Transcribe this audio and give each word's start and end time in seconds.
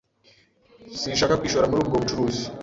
Sinshaka 0.99 1.39
kwishora 1.41 1.69
muri 1.69 1.81
ubwo 1.83 1.95
bucuruzi. 2.01 2.43